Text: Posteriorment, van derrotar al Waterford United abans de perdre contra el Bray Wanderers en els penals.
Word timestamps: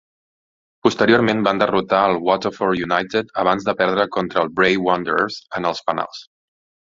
Posteriorment, 0.85 1.43
van 1.47 1.59
derrotar 1.63 1.99
al 2.05 2.17
Waterford 2.29 2.81
United 2.85 3.29
abans 3.43 3.67
de 3.69 3.77
perdre 3.83 4.05
contra 4.17 4.41
el 4.45 4.51
Bray 4.61 4.79
Wanderers 4.87 5.39
en 5.59 5.69
els 5.73 5.85
penals. 5.91 6.25